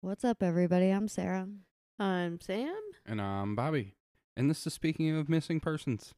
[0.00, 0.90] What's up, everybody?
[0.90, 1.48] I'm Sarah.
[1.98, 2.72] I'm Sam.
[3.04, 3.96] And I'm Bobby.
[4.36, 6.14] And this is speaking of missing persons.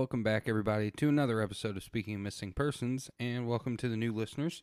[0.00, 3.98] Welcome back, everybody, to another episode of Speaking of Missing Persons, and welcome to the
[3.98, 4.62] new listeners.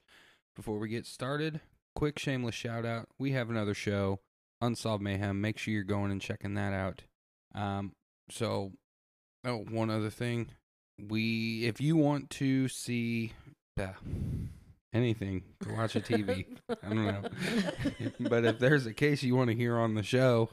[0.55, 1.61] Before we get started,
[1.95, 3.09] quick shameless shout out.
[3.19, 4.19] We have another show,
[4.61, 5.39] Unsolved Mayhem.
[5.39, 7.03] Make sure you're going and checking that out.
[7.53, 7.91] Um,
[8.31, 8.71] so,
[9.45, 10.49] oh, one other thing.
[10.99, 13.33] We, if you want to see
[13.79, 13.89] uh,
[14.91, 17.21] anything, to watch a TV, I don't know.
[18.27, 20.49] but if there's a case you want to hear on the show,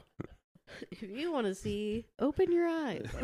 [0.91, 3.07] If you want to see, open your eyes.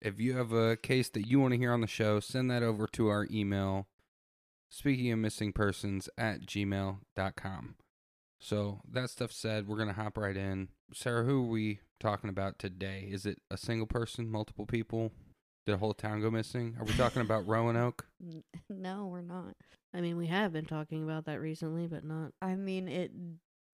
[0.00, 2.62] if you have a case that you want to hear on the show, send that
[2.62, 3.88] over to our email,
[4.68, 7.76] speaking of missing persons at gmail.com.
[8.40, 10.68] So, that stuff said, we're going to hop right in.
[10.94, 13.08] Sarah, who are we talking about today?
[13.10, 15.12] Is it a single person, multiple people?
[15.66, 16.76] Did a whole town go missing?
[16.78, 18.06] Are we talking about Roanoke?
[18.70, 19.54] No, we're not.
[19.92, 22.32] I mean, we have been talking about that recently, but not.
[22.40, 23.10] I mean, it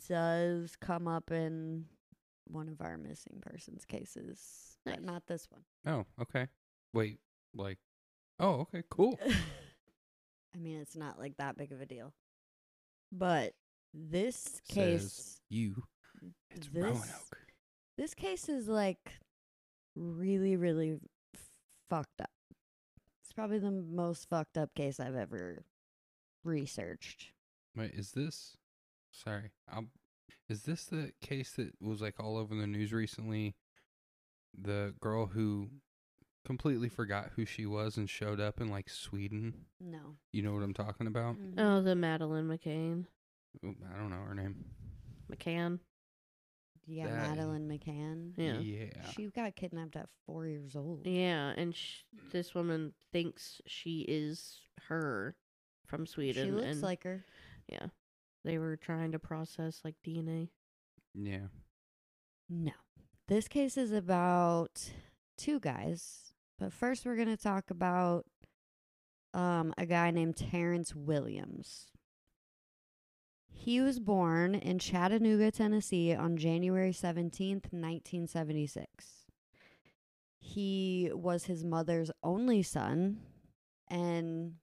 [0.09, 1.85] does come up in
[2.47, 4.97] one of our missing persons cases, Nice.
[4.97, 5.63] but not this one.
[5.87, 6.49] Oh, okay.
[6.93, 7.21] Wait,
[7.55, 7.79] like,
[8.39, 9.19] oh, okay, cool.
[10.55, 12.13] I mean, it's not like that big of a deal.
[13.11, 13.55] But
[13.93, 15.85] this Says case, you.
[16.51, 17.39] It's this, Roanoke.
[17.99, 19.13] this case is like
[19.97, 20.93] really, really
[21.35, 21.41] f-
[21.91, 22.31] fucked up.
[23.23, 25.65] It's probably the most fucked up case I've ever
[26.45, 27.33] researched.
[27.77, 28.57] Wait, is this?
[29.11, 29.81] Sorry, i
[30.49, 33.55] is this the case that was like all over the news recently?
[34.57, 35.69] The girl who
[36.45, 39.55] completely forgot who she was and showed up in like Sweden.
[39.81, 40.17] No.
[40.33, 41.37] You know what I'm talking about?
[41.37, 41.55] Mhm.
[41.59, 43.07] Oh, the Madeline McCain.
[43.65, 44.65] Oop, I don't know her name.
[45.31, 45.81] McCann.
[46.87, 48.35] Yeah, that- Madeleine McCann.
[48.37, 48.59] Yeah.
[48.59, 49.11] Yeah.
[49.13, 51.07] She got kidnapped at four years old.
[51.07, 55.35] Yeah, and sh- this woman thinks she is her
[55.87, 56.45] from Sweden.
[56.47, 57.25] She looks and like her.
[57.69, 57.87] yeah,
[58.45, 60.49] they were trying to process like DNA.
[61.15, 61.49] Yeah.
[62.49, 62.73] No.
[63.29, 64.91] This case is about
[65.39, 66.35] two guys.
[66.59, 68.27] But first we're going to talk about
[69.33, 71.87] um a guy named Terrance Williams.
[73.57, 78.87] He was born in Chattanooga, Tennessee on January 17th, 1976.
[80.41, 83.21] He was his mother's only son
[83.89, 84.55] and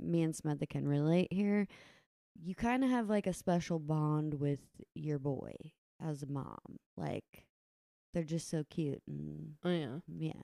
[0.00, 1.68] me and Samantha can relate here.
[2.42, 4.60] You kind of have like a special bond with
[4.94, 5.54] your boy
[6.02, 6.78] as a mom.
[6.96, 7.46] Like
[8.14, 10.40] they're just so cute and Oh yeah, yeah.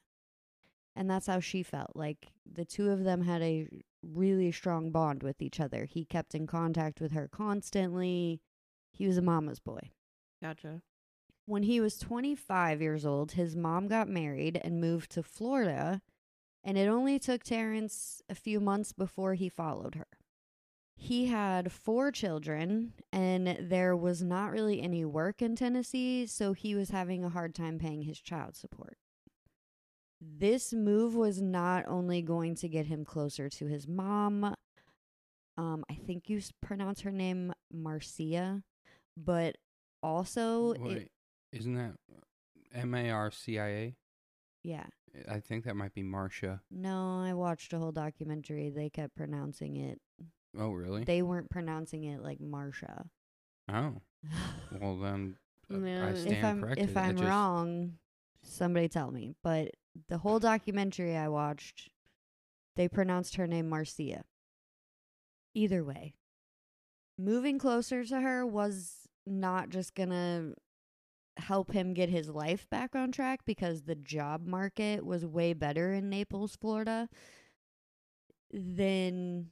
[0.95, 1.93] And that's how she felt.
[1.95, 3.69] Like the two of them had a
[4.03, 5.85] really strong bond with each other.
[5.85, 8.41] He kept in contact with her constantly.
[8.93, 9.91] He was a mama's boy.
[10.43, 10.83] gotcha.
[11.45, 16.03] When he was 25 years old, his mom got married and moved to Florida,
[16.65, 20.09] and it only took Terrance a few months before he followed her.
[20.99, 26.75] He had four children, and there was not really any work in Tennessee, so he
[26.75, 28.97] was having a hard time paying his child support.
[30.21, 34.55] This move was not only going to get him closer to his mom,
[35.59, 38.63] um, I think you pronounce her name Marcia,
[39.17, 39.57] but
[40.03, 41.11] also it, Wait,
[41.53, 41.93] isn't that
[42.75, 43.97] M A R C I A?
[44.63, 44.87] yeah.
[45.31, 46.61] I think that might be Marcia.
[46.71, 48.69] No, I watched a whole documentary.
[48.69, 49.99] They kept pronouncing it.
[50.59, 51.05] Oh, really?
[51.05, 53.07] They weren't pronouncing it like Marsha.
[53.69, 53.95] oh,
[54.81, 55.37] well then,
[55.73, 56.91] uh, Yeah, I if stand if I'm corrected.
[56.91, 57.93] if I I'm just- wrong,
[58.43, 59.35] somebody tell me.
[59.43, 59.73] But
[60.09, 61.91] the whole documentary I watched,
[62.77, 64.25] they pronounced her name Marcia.
[65.55, 66.15] Either way,
[67.19, 70.53] moving closer to her was not just gonna
[71.39, 75.93] help him get his life back on track because the job market was way better
[75.93, 77.09] in Naples, Florida
[78.53, 79.51] than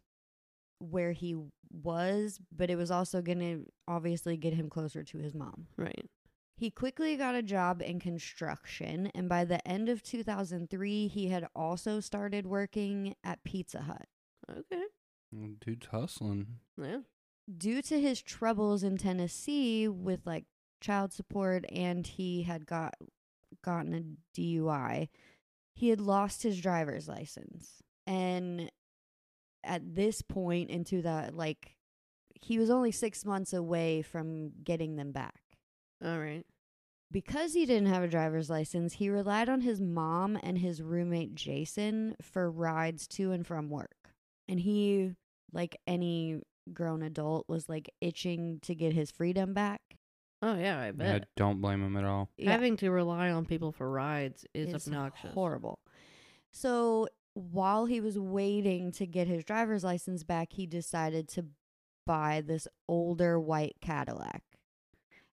[0.78, 1.36] where he
[1.70, 5.66] was, but it was also going to obviously get him closer to his mom.
[5.76, 6.08] Right.
[6.56, 11.48] He quickly got a job in construction, and by the end of 2003, he had
[11.54, 14.06] also started working at Pizza Hut.
[14.48, 14.84] Okay.
[15.34, 16.46] Mm, dude's hustling.
[16.80, 16.98] Yeah.
[17.58, 20.44] Due to his troubles in Tennessee with like
[20.80, 22.94] child support and he had got
[23.62, 25.08] gotten a DUI,
[25.74, 27.82] he had lost his driver's license.
[28.06, 28.70] And
[29.64, 31.74] at this point into the like,
[32.40, 35.40] he was only six months away from getting them back.
[36.04, 36.44] All right.
[37.10, 41.34] Because he didn't have a driver's license, he relied on his mom and his roommate
[41.34, 44.10] Jason for rides to and from work.
[44.48, 45.12] And he,
[45.52, 46.40] like any
[46.72, 49.80] grown adult, was like itching to get his freedom back.
[50.42, 51.28] Oh yeah, I I bet.
[51.36, 52.28] don't blame him at all.
[52.36, 52.50] Yeah.
[52.50, 55.32] Having to rely on people for rides is It's obnoxious.
[55.32, 55.78] Horrible.
[56.52, 61.46] So while he was waiting to get his driver's license back, he decided to
[62.06, 64.42] buy this older white Cadillac.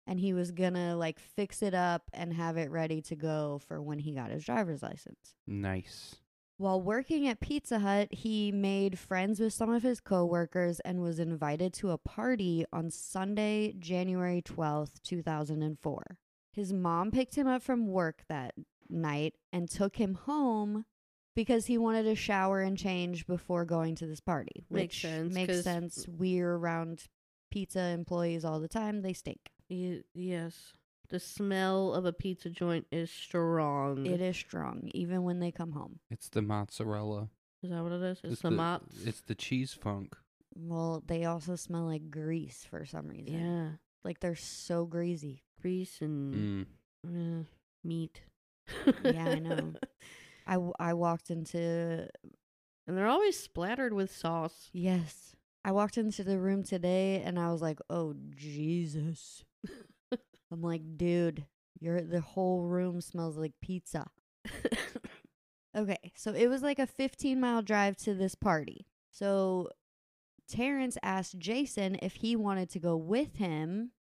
[0.06, 3.80] And he was gonna like fix it up and have it ready to go for
[3.80, 5.34] when he got his driver's license.
[5.46, 6.16] Nice.
[6.58, 11.18] While working at Pizza Hut, he made friends with some of his coworkers and was
[11.18, 16.02] invited to a party on Sunday, January 12th, 2004.
[16.52, 18.54] His mom picked him up from work that
[18.88, 20.84] night and took him home
[21.34, 24.64] because he wanted to shower and change before going to this party.
[24.70, 26.08] Makes which sense, Makes 'cause- sense.
[26.08, 27.04] We're around
[27.50, 29.02] pizza employees all the time.
[29.02, 29.50] They stink.
[29.68, 30.72] Ye- yes.
[31.08, 34.06] The smell of a pizza joint is strong.
[34.06, 36.00] It is strong, even when they come home.
[36.10, 37.28] It's the mozzarella.
[37.62, 38.20] Is that what it is?
[38.24, 39.06] It's, the, the mozz.
[39.06, 40.16] It's the cheese funk.
[40.54, 43.34] Well, they also smell like grease for some reason.
[43.34, 43.68] yeah,
[44.04, 45.42] Like they're so greasy.
[45.60, 46.66] grease and
[47.06, 47.40] Mm.
[47.42, 47.44] uh,
[47.84, 48.22] meat.
[49.04, 49.74] Yeah, I know.
[50.46, 52.08] I, I walked into,
[52.86, 54.70] And they're always splattered with sauce.
[54.72, 55.34] yes,
[55.64, 59.44] I walked into the room today and I was like, oh, Jesus.
[60.50, 61.46] I'm like, dude,
[61.80, 64.10] your the whole room smells like pizza.
[65.74, 68.86] Okay, so it was like a 15 mile drive to this party.
[69.10, 69.70] So
[70.46, 73.92] Terrance asked Jason if he wanted to go with him.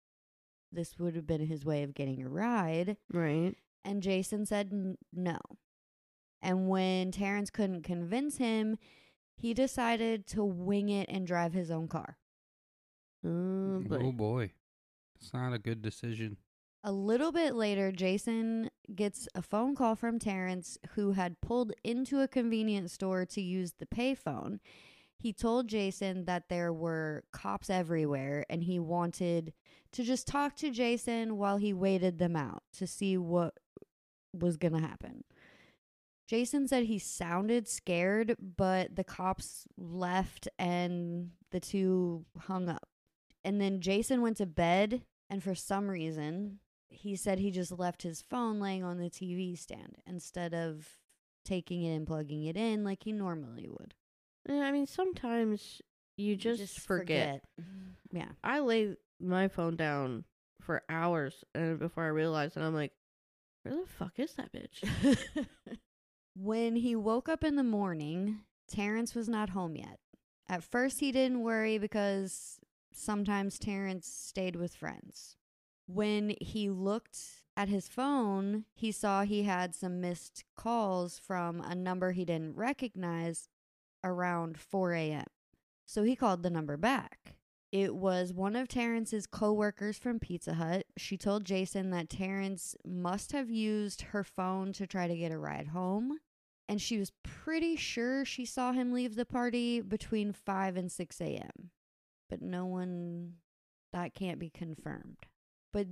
[0.72, 2.96] This would have been his way of getting a ride.
[3.12, 3.54] right.
[3.84, 4.72] And Jason said
[5.12, 5.38] no.
[6.42, 8.78] And when Terrance couldn't convince him,
[9.36, 12.18] he decided to wing it and drive his own car.
[13.24, 14.52] Oh, but Oh boy.
[15.20, 16.38] It's not a good decision.
[16.82, 22.20] A little bit later, Jason gets a phone call from Terrance, who had pulled into
[22.20, 24.60] a convenience store to use the payphone.
[25.18, 29.52] He told Jason that there were cops everywhere and he wanted
[29.92, 33.58] to just talk to Jason while he waited them out to see what
[34.32, 35.24] was going to happen.
[36.30, 42.88] Jason said he sounded scared, but the cops left and the two hung up.
[43.42, 48.02] And then Jason went to bed, and for some reason, he said he just left
[48.02, 50.86] his phone laying on the TV stand instead of
[51.44, 53.94] taking it and plugging it in like he normally would.
[54.48, 55.82] Yeah, I mean, sometimes
[56.16, 57.42] you just, forget.
[58.12, 58.28] Yeah.
[58.44, 60.24] I lay my phone down
[60.60, 62.92] for hours, and before I realized it, I'm like,
[63.62, 65.18] "Where the fuck is that bitch?"
[66.34, 69.98] when he woke up in the morning, Terrance was not home yet.
[70.48, 72.58] At first, he didn't worry because
[72.92, 75.36] sometimes Terrance stayed with friends.
[75.86, 77.18] When he looked
[77.56, 82.56] at his phone, he saw he had some missed calls from a number he didn't
[82.56, 83.48] recognize
[84.02, 85.26] around 4 a.m.
[85.86, 87.34] So he called the number back.
[87.72, 90.86] It was one of Terrance's coworkers from Pizza Hut.
[90.96, 95.38] She told Jason that Terrance must have used her phone to try to get a
[95.38, 96.18] ride home,
[96.68, 101.20] and she was pretty sure she saw him leave the party between 5 and 6
[101.20, 101.70] a.m.
[102.28, 103.34] But no one,
[103.92, 105.18] that can't be confirmed.
[105.72, 105.86] But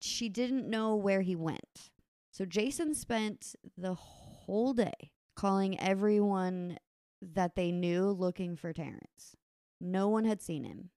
[0.00, 1.90] she didn't know where he went.
[2.32, 6.78] So Jason spent the whole day calling everyone
[7.20, 9.34] that they knew looking for Terrance.
[9.80, 10.90] No one had seen him.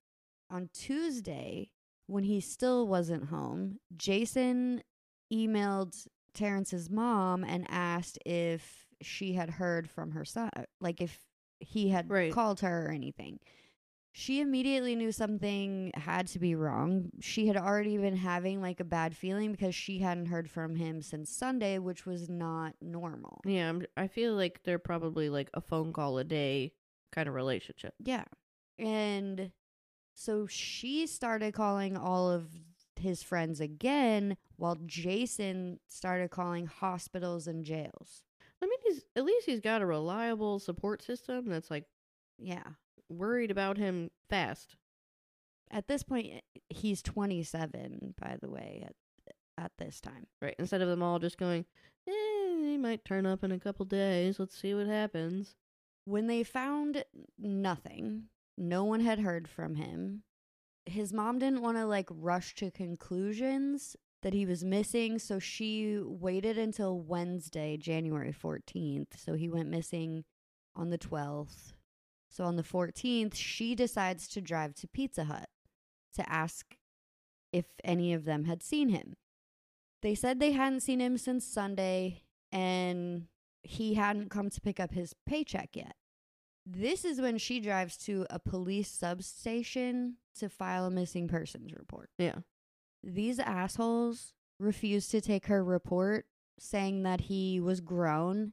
[0.50, 1.70] On Tuesday,
[2.06, 4.82] when he still wasn't home, Jason
[5.32, 11.18] emailed Terrance's mom and asked if she had heard from her son, uh, like if
[11.60, 12.32] he had Right.
[12.32, 13.38] called her or anything.
[14.12, 17.10] She immediately knew something had to be wrong.
[17.20, 21.00] She had already been having like a bad feeling because she hadn't heard from him
[21.00, 23.40] since Sunday, which was not normal.
[23.46, 26.72] yeah, I'm, I feel like they're probably like a phone call a day
[27.12, 27.94] kind of relationship.
[28.02, 28.24] Yeah.
[28.80, 29.52] And
[30.20, 32.50] so she started calling all of
[32.96, 38.22] his friends again while Jason started calling hospitals and jails.
[38.62, 41.84] I mean, he's at least he's got a reliable support system that's like
[42.38, 42.64] Yeah.
[43.08, 44.76] worried about him fast.
[45.70, 50.26] At this point, he's 27, by the way, at, at this time.
[50.42, 50.56] Right.
[50.58, 51.64] Instead of them all just going,
[52.06, 52.12] eh,
[52.62, 54.38] he might turn up in a couple days.
[54.38, 55.56] Let's see what happens.
[56.04, 57.04] When they found
[57.38, 58.24] nothing,
[58.60, 60.22] no one had heard from him.
[60.86, 65.18] His mom didn't want to like rush to conclusions, that he was missing.
[65.18, 69.16] So she waited until Wednesday, January 14th.
[69.16, 70.24] So he went missing
[70.76, 71.72] on the 12th.
[72.28, 75.48] So on the 14th, she decides to drive to Pizza Hut
[76.14, 76.76] to ask
[77.52, 79.14] if any of them had seen him.
[80.02, 83.26] They said they hadn't seen him since Sunday and
[83.62, 85.94] he hadn't come to pick up his paycheck yet.
[86.66, 92.10] This is when she drives to a police substation to file a missing persons report.
[92.18, 92.40] Yeah.
[93.02, 96.26] These assholes refused to take her report,
[96.58, 98.52] saying that he was grown,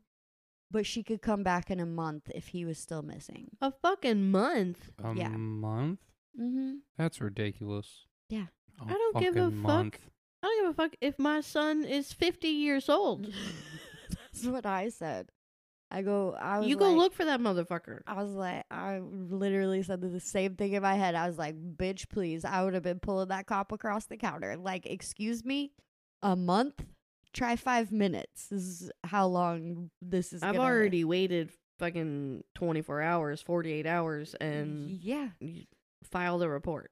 [0.71, 3.49] but she could come back in a month if he was still missing.
[3.61, 4.91] A fucking month.
[5.03, 5.29] A Yeah.
[5.29, 5.99] month?
[6.39, 6.75] Mm-hmm.
[6.97, 8.05] That's ridiculous.
[8.29, 8.45] Yeah.
[8.79, 9.99] A I don't give a fucking fuck.
[10.43, 13.27] I don't give a fuck if my son is 50 years old.
[14.09, 15.29] That's what I said.
[15.89, 16.33] I go.
[16.33, 18.01] I was You go like- look for that motherfucker.
[18.07, 21.15] I was like, I literally said the same thing in my head.
[21.15, 22.43] I was like, bitch, please.
[22.43, 24.57] I would have been pulling that cop across the counter.
[24.57, 25.71] Like, excuse me,
[26.21, 26.83] a month?
[27.33, 28.47] Try five minutes.
[28.47, 30.43] This is how long this is.
[30.43, 35.29] I've gonna- already waited fucking 24 hours, 48 hours, and yeah,
[36.03, 36.91] filed a report.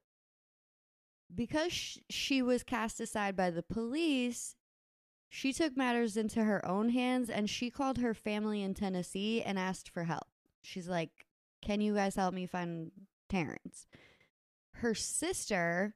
[1.34, 4.56] because sh- she was cast aside by the police.
[5.30, 9.60] She took matters into her own hands and she called her family in Tennessee and
[9.60, 10.28] asked for help.
[10.62, 11.26] She's like,
[11.62, 12.92] Can you guys help me find
[13.30, 13.88] Terrance?
[14.76, 15.96] Her sister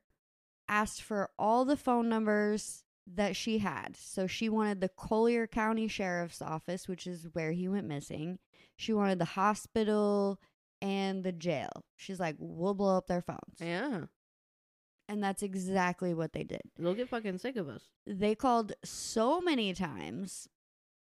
[0.67, 2.83] asked for all the phone numbers
[3.15, 3.97] that she had.
[3.97, 8.39] So she wanted the Collier County Sheriff's Office, which is where he went missing.
[8.75, 10.39] She wanted the hospital
[10.81, 11.85] and the jail.
[11.95, 13.59] She's like, We'll blow up their phones.
[13.59, 14.05] Yeah.
[15.09, 16.61] And that's exactly what they did.
[16.77, 17.81] They'll get fucking sick of us.
[18.05, 20.47] they called so many times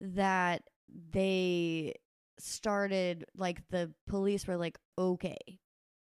[0.01, 0.63] that
[1.12, 1.93] they
[2.39, 5.38] started like the police were like okay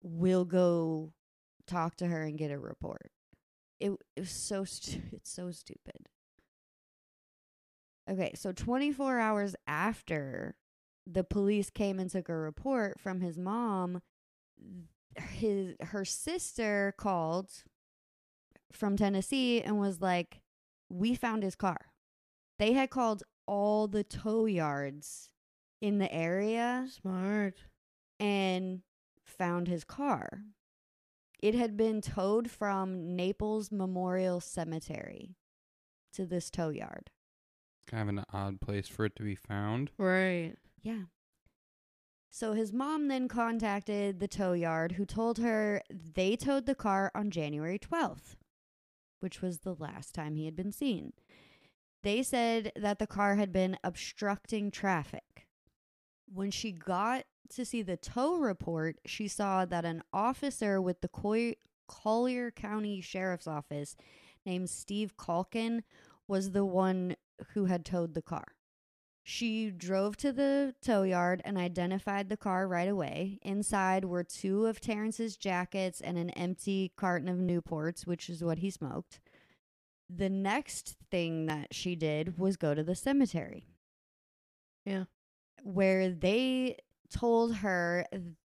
[0.01, 1.11] we'll go
[1.67, 3.11] talk to her and get a report.
[3.81, 6.07] It, it was so stu- it's so stupid.
[8.09, 10.55] Okay so 24 hours after
[11.05, 14.01] the police came and took a report from his mom
[15.33, 17.49] his her sister called
[18.71, 20.41] from Tennessee and was like
[20.89, 21.91] we found his car.
[22.59, 25.29] They had called all the tow yards
[25.81, 27.55] in the area Smart.
[28.19, 28.81] and
[29.25, 30.43] found his car.
[31.41, 35.35] It had been towed from Naples Memorial Cemetery
[36.13, 37.09] to this tow yard.
[37.87, 39.89] Kind of an odd place for it to be found.
[39.97, 40.53] Right.
[40.83, 41.03] Yeah.
[42.29, 47.11] So his mom then contacted the tow yard, who told her they towed the car
[47.15, 48.35] on January 12th,
[49.21, 51.13] which was the last time he had been seen.
[52.03, 55.47] They said that the car had been obstructing traffic.
[56.31, 61.07] When she got to see the tow report, she saw that an officer with the
[61.07, 61.55] Coy-
[61.87, 63.95] Collier County Sheriff's Office
[64.45, 65.83] named Steve Calkin
[66.27, 67.15] was the one
[67.53, 68.55] who had towed the car.
[69.31, 73.39] She drove to the tow yard and identified the car right away.
[73.43, 78.57] Inside were two of Terrance's jackets and an empty carton of Newports, which is what
[78.57, 79.21] he smoked.
[80.09, 83.67] The next thing that she did was go to the cemetery.
[84.83, 85.05] Yeah.
[85.63, 88.05] Where they told her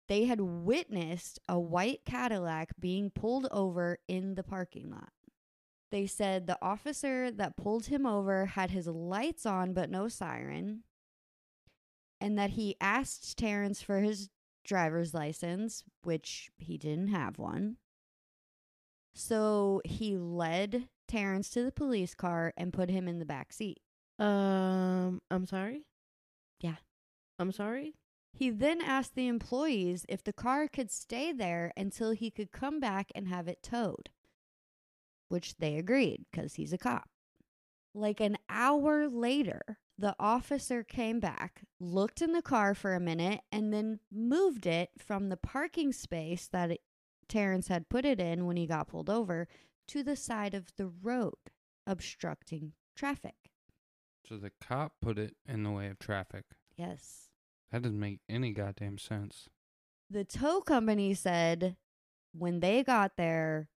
[0.08, 5.12] they had witnessed a white Cadillac being pulled over in the parking lot.
[5.92, 10.84] They said the officer that pulled him over had his lights on but no siren,
[12.20, 14.30] and that he asked Terrance for his
[14.64, 17.78] driver's license, which he didn't have one.
[19.14, 23.82] So he led Terrance to the police car and put him in the back seat.
[24.18, 25.86] Um, I'm sorry?
[26.60, 26.76] Yeah.
[27.38, 27.96] I'm sorry?
[28.34, 32.80] He then asked the employees if the car could stay there until he could come
[32.80, 34.10] back and have it towed,
[35.32, 37.10] which they agreed because he's a cop.
[37.94, 43.42] Like an hour later, the officer came back, looked in the car for a minute,
[43.52, 46.82] and then moved it from the parking space that it,
[47.28, 49.48] Terrance had put it in when he got pulled over
[49.90, 51.36] to the side of the road,
[51.86, 53.36] obstructing traffic.
[54.28, 56.46] So the cop put it in the way of traffic.
[56.78, 57.30] Yes.
[57.72, 59.50] That doesn't make any goddamn sense.
[60.10, 61.76] The tow company said
[62.34, 63.70] when they got there,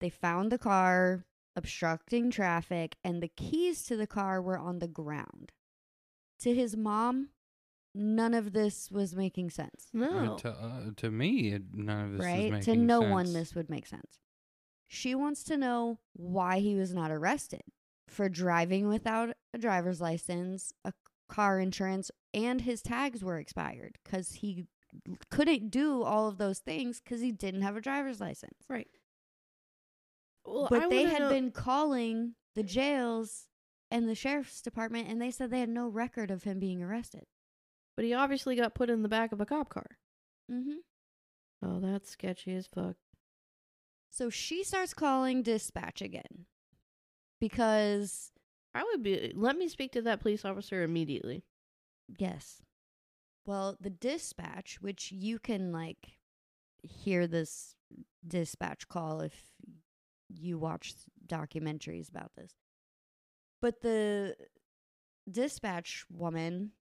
[0.00, 1.24] they found the car
[1.56, 5.52] obstructing traffic and the keys to the car were on the ground.
[6.40, 7.28] To his mom,
[7.94, 10.36] none of this was making sense, Uh, No.
[10.38, 12.50] to, uh, to me, it, none of this is right?
[12.52, 13.12] making To no sense.
[13.12, 14.18] one, this would make sense.
[14.88, 17.62] She wants to know why he was not arrested
[18.08, 20.92] for driving without a driver's license, a
[21.28, 24.66] car insurance, and his tags were expired because he
[25.30, 28.58] couldn't do all of those things because he didn't have a driver's license.
[28.68, 28.88] Right.
[30.44, 33.46] Well, but I they had know- been calling the jails
[33.90, 37.26] and the sheriff's department, and they said they had no record of him being arrested.
[37.96, 39.98] But he obviously got put in the back of a cop car.
[40.50, 40.78] Mm-hmm.
[41.62, 42.96] Oh, that's sketchy as fuck.
[44.10, 46.46] So she starts calling dispatch again
[47.40, 48.32] because,
[48.74, 49.32] I would be.
[49.34, 51.44] Let me speak to that police officer immediately.
[52.18, 52.62] yes,
[53.46, 56.18] well, the dispatch, which you can like
[56.82, 57.74] hear this
[58.26, 59.34] dispatch call if
[60.34, 60.94] you watch
[61.26, 62.54] documentaries about this,
[63.60, 64.36] but the
[65.30, 66.72] dispatch woman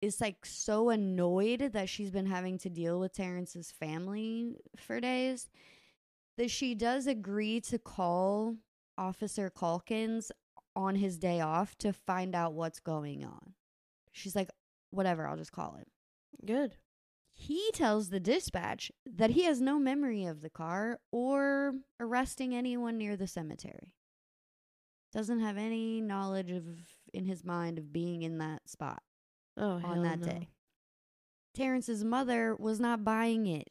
[0.00, 5.48] is like so annoyed that she's been having to deal with Terrance's family for days
[6.36, 8.56] that she does agree to call
[8.98, 10.30] Officer Calkins
[10.76, 13.54] on his day off to find out what's going on.
[14.12, 14.50] She's like,
[14.90, 15.86] whatever, I'll just call him.
[16.44, 16.74] Good.
[17.36, 22.96] He tells the dispatch that he has no memory of the car or arresting anyone
[22.96, 23.92] near the cemetery.
[25.12, 26.64] Doesn't have any knowledge of
[27.12, 29.02] in his mind of being in that spot
[29.56, 30.26] Oh, on that no.
[30.26, 30.48] day.
[31.54, 33.68] Terrance's mother was not buying it.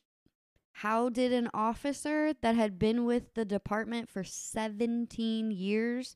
[0.77, 6.15] How did an officer that had been with the department for 17 years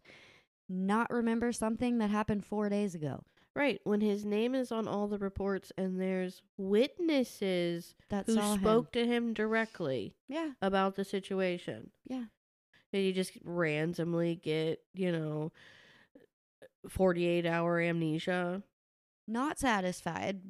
[0.69, 3.23] not remember something that happened four days ago?
[3.57, 3.81] Right.
[3.85, 8.95] When his name is on all the reports and there's witnesses That who saw spoke
[8.95, 9.01] him.
[9.05, 11.89] to him directly Yeah, about the situation.
[12.05, 12.25] yeah.
[12.93, 15.51] And you just randomly get, you know,
[16.87, 18.63] 48 hour amnesia.
[19.27, 20.41] Not satisfied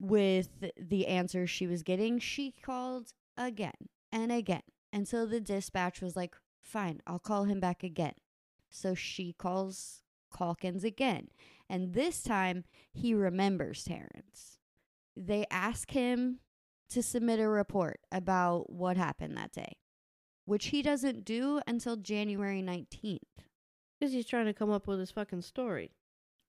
[0.00, 4.62] with the answers she was getting, she called again and again.
[4.92, 8.14] And so the dispatch was like, fine, I'll call him back again.
[8.70, 10.02] So she calls
[10.36, 11.28] Calkins again.
[11.68, 14.58] And this time he remembers Terrance.
[15.16, 16.40] They ask him
[16.90, 19.76] to submit a report about what happened that day,
[20.46, 23.18] which he doesn't do until January 19th.
[23.98, 25.92] Because he's trying to come up with his fucking story.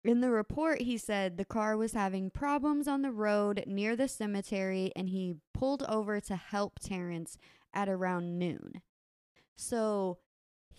[0.04, 4.08] In the report, he said the car was having problems on the road near the
[4.08, 7.38] cemetery and he pulled over to help Terrence
[7.74, 8.82] at around noon.
[9.58, 10.20] So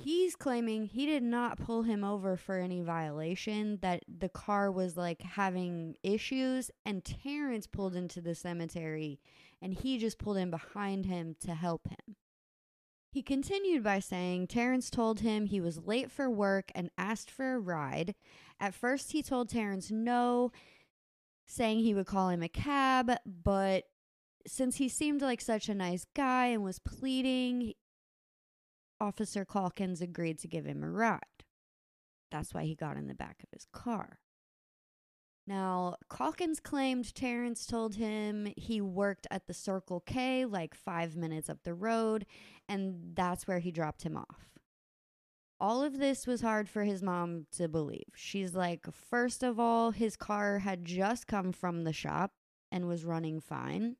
[0.02, 4.96] he's claiming he did not pull him over for any violation, that the car was
[4.96, 9.20] like having issues, and Terrance pulled into the cemetery
[9.62, 12.16] and he just pulled in behind him to help him.
[13.12, 17.54] He continued by saying Terrance told him he was late for work and asked for
[17.54, 18.14] a ride.
[18.60, 20.52] At first, he told Terrance no,
[21.46, 23.84] saying he would call him a cab, but
[24.46, 27.74] since he seemed like such a nice guy and was pleading,
[29.00, 31.20] Officer Calkins agreed to give him a ride.
[32.30, 34.18] That's why he got in the back of his car.
[35.46, 41.50] Now, Calkins claimed Terrance told him he worked at the Circle K like five minutes
[41.50, 42.26] up the road,
[42.68, 44.60] and that's where he dropped him off.
[45.58, 48.12] All of this was hard for his mom to believe.
[48.14, 52.32] She's like, first of all, his car had just come from the shop
[52.70, 53.96] and was running fine.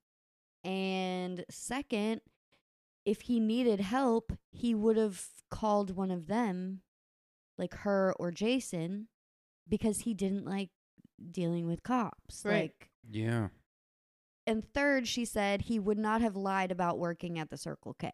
[0.62, 2.20] And second,
[3.04, 6.82] if he needed help, he would have called one of them,
[7.58, 9.08] like her or Jason,
[9.68, 10.70] because he didn't like
[11.30, 12.42] dealing with cops.
[12.44, 12.72] Right.
[12.80, 13.48] Like Yeah.
[14.46, 18.10] and third, she said he would not have lied about working at the Circle K.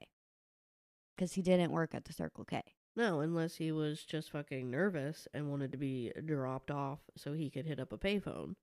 [1.18, 2.62] Cuz he didn't work at the Circle K.
[2.94, 7.50] No, unless he was just fucking nervous and wanted to be dropped off so he
[7.50, 8.56] could hit up a payphone.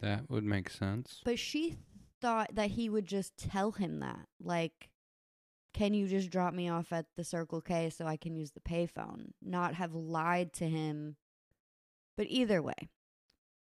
[0.00, 1.20] That would make sense.
[1.24, 1.76] But she
[2.20, 4.26] thought that he would just tell him that.
[4.40, 4.90] Like,
[5.74, 8.60] can you just drop me off at the Circle K so I can use the
[8.60, 9.32] payphone?
[9.42, 11.16] Not have lied to him.
[12.16, 12.88] But either way,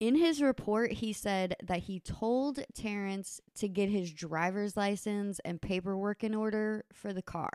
[0.00, 5.62] in his report, he said that he told Terrance to get his driver's license and
[5.62, 7.52] paperwork in order for the car.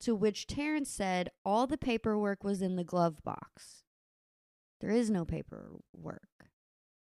[0.00, 3.84] To which Terrance said all the paperwork was in the glove box.
[4.80, 6.28] There is no paperwork.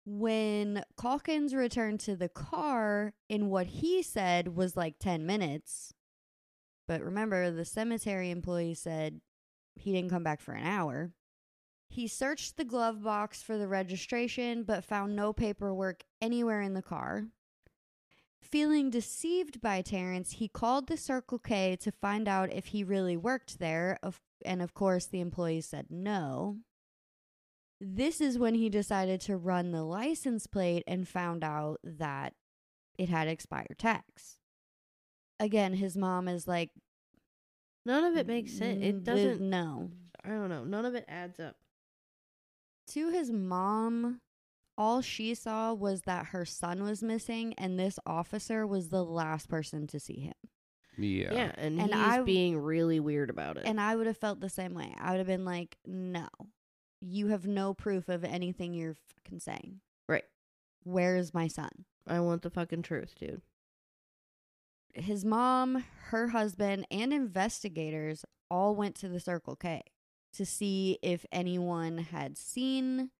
[0.05, 5.93] When Calkins returned to the car in what he said was like 10 minutes,
[6.91, 9.21] but remember, the cemetery employee said
[9.75, 11.13] he didn't come back for an hour.
[11.87, 16.81] He searched the glove box for the registration, but found no paperwork anywhere in the
[16.81, 17.27] car.
[18.41, 23.15] Feeling deceived by Terrance, he called the Circle K to find out if he really
[23.15, 23.97] worked there,
[24.43, 26.57] and of course, the employee said no.
[27.79, 32.33] This is when he decided to run the license plate and found out that
[32.97, 34.39] it had expired tax.
[35.41, 36.69] Again, his mom is like,
[37.85, 38.79] None of it makes sense.
[38.79, 39.41] "Mm, It doesn't.
[39.41, 39.89] No.
[40.23, 40.63] I don't know.
[40.63, 41.55] None of it adds up.
[42.89, 44.21] To his mom,
[44.77, 49.49] all she saw was that her son was missing, and this officer was the last
[49.49, 50.33] person to see him.
[50.97, 51.33] Yeah.
[51.33, 53.63] Yeah, and, And he's I- being really weird about it.
[53.65, 54.93] And I would have felt the same way.
[54.99, 56.27] I would have been like, no,
[56.99, 59.79] you have no proof of anything you're fucking saying.
[60.07, 60.25] Right.
[60.83, 61.85] Where is my son?
[62.05, 63.41] I want the fucking truth, dude.
[64.93, 69.83] His mom, her husband, and investigators all went to the Circle K
[70.33, 73.11] to see if anyone had seen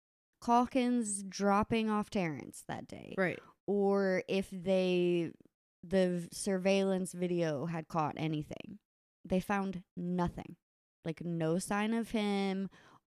[0.44, 3.16] Calkins dropping off Terrance that day.
[3.18, 3.40] Right.
[3.68, 5.32] or if they
[5.84, 8.80] the surveillance video had caught anything.
[9.26, 10.56] They found nothing.
[11.06, 12.70] Like no sign of him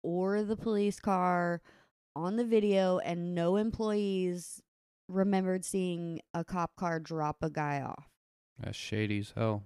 [0.03, 1.61] or the police car
[2.15, 4.63] on the video and no employees
[5.09, 8.12] remembered seeing a cop car drop a guy off.
[8.63, 9.65] That's shady as hell.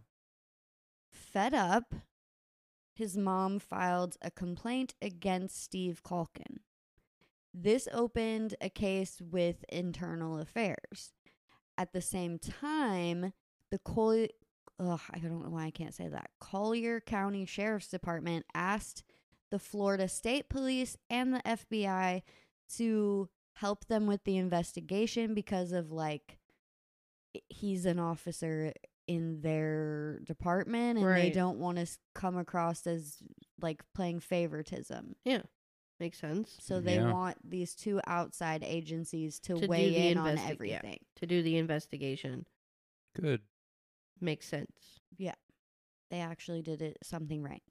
[1.12, 1.94] Fed up,
[2.94, 6.60] his mom filed a complaint against Steve Calkin.
[7.52, 11.12] This opened a case with internal affairs.
[11.78, 13.32] At the same time,
[13.70, 14.28] the Col-
[14.78, 16.30] ugh, I don't know why I can't say that.
[16.40, 19.04] Collier County Sheriff's Department asked
[19.50, 22.22] the Florida State Police and the FBI
[22.76, 26.38] to help them with the investigation because of like
[27.48, 28.72] he's an officer
[29.06, 33.18] in their department and they don't want to come across as
[33.60, 35.14] like playing favoritism.
[35.24, 35.42] Yeah.
[36.00, 36.56] Makes sense.
[36.60, 37.12] So they Yeah.
[37.12, 40.76] want these two outside agencies to, To weigh the in on investi- yeah.
[40.76, 40.98] everything.
[41.16, 42.46] To do the investigation.
[43.14, 43.42] Good.
[44.20, 45.00] Makes sense.
[45.16, 45.36] Yeah.
[46.10, 47.62] They actually did it something right.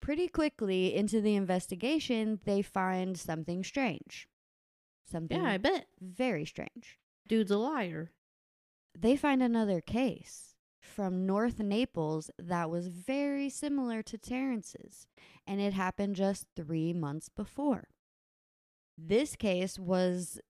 [0.00, 4.28] Pretty quickly into the investigation, they find something strange.
[5.04, 5.86] Something Yeah, I bet.
[6.00, 6.98] very strange.
[7.26, 8.12] Dude's a liar.
[9.00, 15.06] They find another case from North Naples that was very similar to Terrance's,
[15.46, 17.90] and it happened just three months before.
[18.96, 20.40] This case was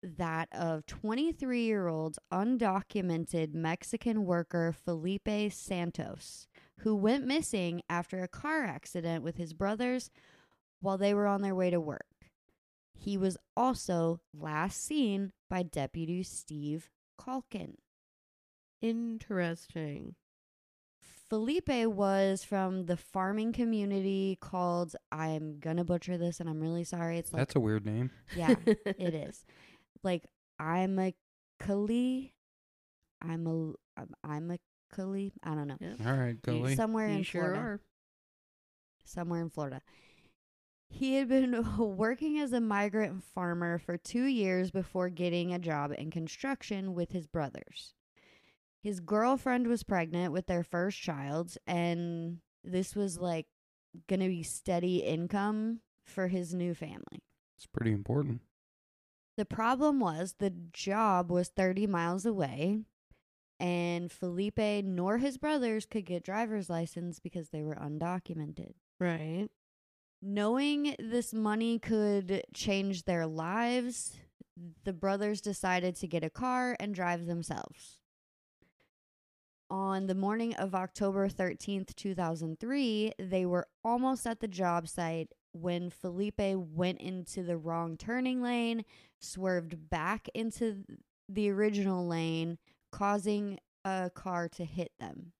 [0.00, 6.46] that of 23 year old undocumented Mexican worker Felipe Santos,
[6.80, 10.08] who went missing after a car accident with his brothers
[10.80, 12.06] while they were on their way to work.
[12.94, 17.78] He was also last seen by Deputy Steve Calkin.
[18.80, 20.14] Interesting.
[21.28, 27.18] Felipe was from the farming community called I'm gonna butcher this and I'm really sorry.
[27.18, 28.10] It's like That's a weird name.
[28.34, 29.44] yeah, it is.
[30.02, 30.24] Like
[30.58, 31.14] I'm a
[31.60, 32.32] Kali.
[33.20, 34.58] I'm a I'm- I'm a
[34.94, 35.32] Kali.
[35.42, 35.76] I don't know.
[36.06, 36.76] All right, You- Gully.
[36.76, 37.60] Somewhere you in sure Florida.
[37.60, 37.80] are.
[39.04, 39.82] Somewhere in Florida.
[40.88, 45.92] He had been working as a migrant farmer for two years before getting a job
[45.96, 47.92] in construction with his brothers.
[48.82, 53.46] His girlfriend was pregnant with their first child, and this was like
[54.06, 57.22] going to be steady income for his new family.
[57.56, 58.40] It's pretty important.
[59.36, 62.80] The problem was the job was 30 miles away,
[63.60, 68.72] and Felipe nor his brothers could get driver's license because they were undocumented.
[69.00, 69.48] Right.
[70.20, 74.16] Knowing this money could change their lives,
[74.84, 77.98] the brothers decided to get a car and drive themselves.
[79.70, 85.90] On the morning of October 13th, 2003, they were almost at the job site when
[85.90, 88.84] Felipe went into the wrong turning lane,
[89.20, 90.84] swerved back into
[91.28, 92.56] the original lane,
[92.92, 95.32] causing a car to hit them.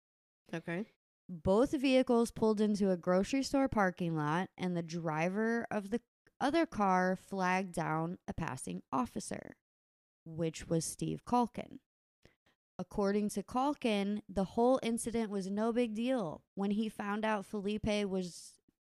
[0.52, 0.86] Okay.
[1.30, 6.00] Both vehicles pulled into a grocery store parking lot, and the driver of the
[6.38, 9.56] other car flagged down a passing officer,
[10.26, 11.80] which was Steve Calkin.
[12.78, 16.42] According to Calkin, the whole incident was no big deal.
[16.54, 18.52] When he found out Felipe was,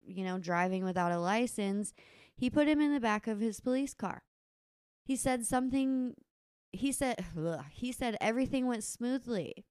[0.06, 1.94] you know, driving without a license,
[2.36, 4.24] he put him in the back of his police car.
[5.06, 6.15] He said something
[6.72, 9.65] he said ugh, he said everything went smoothly.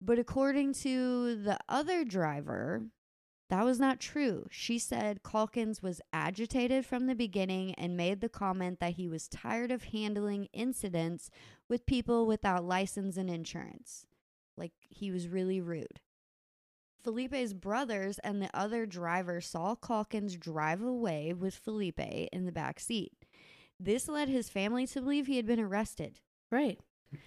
[0.00, 2.82] But according to the other driver,
[3.50, 4.46] that was not true.
[4.50, 9.26] She said Calkins was agitated from the beginning and made the comment that he was
[9.28, 11.30] tired of handling incidents
[11.68, 14.06] with people without license and insurance.
[14.56, 16.00] Like he was really rude.
[17.02, 22.80] Felipe's brothers and the other driver saw Calkins drive away with Felipe in the back
[22.80, 23.12] seat.
[23.80, 26.18] This led his family to believe he had been arrested.
[26.50, 26.78] Right.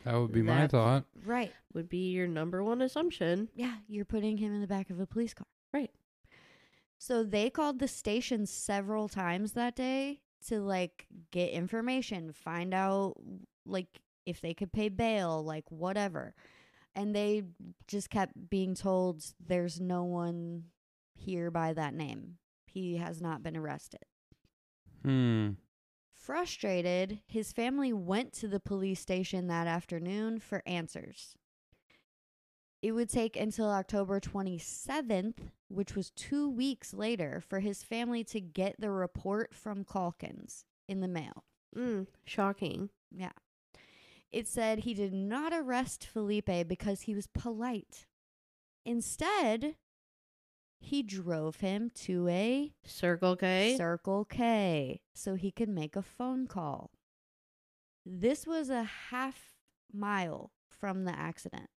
[0.03, 1.05] That would be my That's- thought.
[1.25, 1.51] Right.
[1.73, 3.49] Would be your number one assumption.
[3.55, 5.47] Yeah, you're putting him in the back of a police car.
[5.73, 5.89] Right.
[7.01, 13.15] So they called the station several times that day to like get information, find out
[13.65, 13.87] like
[14.27, 16.35] if they could pay bail, like whatever.
[16.93, 17.41] And they
[17.87, 20.65] just kept being told there's no one
[21.15, 22.37] here by that name.
[22.67, 24.05] He has not been arrested.
[25.03, 25.53] Hmm.
[26.13, 31.33] Frustrated, his family went to the police station that afternoon for answers.
[32.81, 35.35] It would take until October 27th,
[35.67, 40.99] which was two weeks later, for his family to get the report from Calkins in
[40.99, 41.43] the mail.
[41.77, 42.89] Mm, shocking.
[43.11, 43.31] Yeah.
[44.31, 48.07] It said he did not arrest Felipe because he was polite.
[48.85, 49.75] Instead,
[50.79, 53.75] he drove him to a Circle K.
[53.77, 56.91] Circle K so he could make a phone call.
[58.03, 59.53] This was a half
[59.93, 61.69] mile from the accident.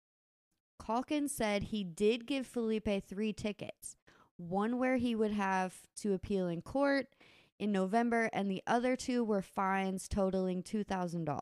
[0.85, 3.97] Calkins said he did give Felipe three tickets
[4.37, 7.07] one where he would have to appeal in court
[7.59, 11.39] in November, and the other two were fines totaling $2,000.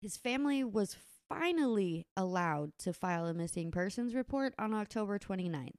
[0.00, 0.96] His family was
[1.28, 5.70] finally allowed to file a missing persons report on October 29th.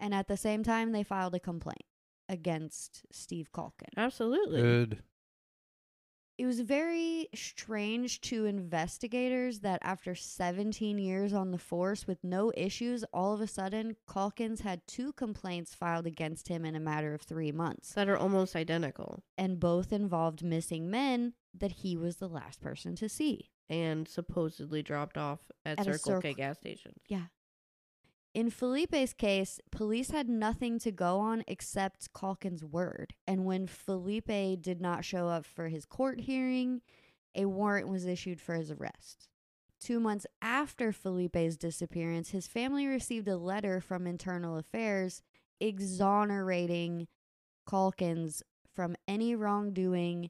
[0.00, 1.84] And at the same time, they filed a complaint
[2.28, 3.88] against Steve Calkin.
[3.96, 4.60] Absolutely.
[4.60, 5.02] Good.
[6.38, 12.52] It was very strange to investigators that after 17 years on the force with no
[12.54, 17.14] issues, all of a sudden, Calkins had two complaints filed against him in a matter
[17.14, 17.94] of three months.
[17.94, 22.94] That are almost identical And both involved missing men that he was the last person
[22.96, 23.50] to see.
[23.68, 26.98] and supposedly dropped off at, At Circle K gas stations.
[28.36, 33.14] In Felipe's case, police had nothing to go on except Calkin's word.
[33.26, 36.82] And when Felipe did not show up for his court hearing,
[37.34, 39.30] a warrant was issued for his arrest.
[39.80, 45.22] Two months after Felipe's disappearance, his family received a letter from Internal Affairs
[45.58, 47.08] exonerating
[47.66, 50.28] Calkins from any wrongdoing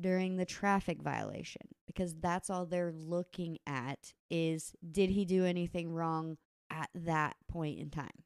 [0.00, 5.92] during the traffic violation because that's all they're looking at is did he do anything
[5.92, 6.36] wrong
[6.72, 8.24] at that point in time.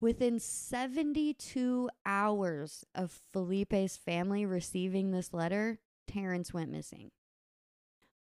[0.00, 7.10] Within 72 hours of Felipe's family receiving this letter, Terrance went missing.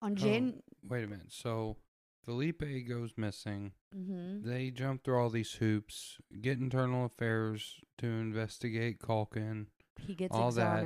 [0.01, 0.63] On Jan.
[0.89, 1.33] Wait a minute.
[1.33, 1.79] So
[2.25, 3.73] Felipe goes missing.
[3.95, 4.45] Mhm.
[4.45, 9.69] They jump through all these hoops, get internal affairs to investigate Calkin.
[9.99, 10.83] He gets all that-